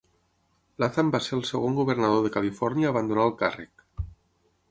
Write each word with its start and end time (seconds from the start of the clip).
Latham 0.83 1.11
va 1.15 1.19
ser 1.25 1.33
el 1.37 1.43
segon 1.49 1.75
governador 1.81 2.25
de 2.27 2.33
Califòrnia 2.37 2.89
a 2.89 2.93
abandonar 2.95 3.27
el 3.31 3.35
càrrec. 3.43 3.85